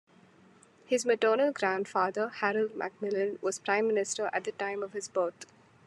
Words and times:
His 0.87 1.05
maternal 1.05 1.51
grandfather 1.51 2.29
Harold 2.29 2.75
Macmillan 2.75 3.37
was 3.39 3.59
Prime 3.59 3.85
Minister 3.87 4.31
at 4.33 4.45
the 4.45 4.51
time 4.53 4.81
of 4.81 4.93
his 4.93 5.07
birth. 5.07 5.45